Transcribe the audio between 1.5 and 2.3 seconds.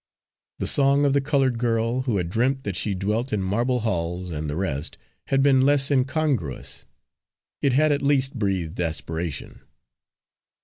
girl, who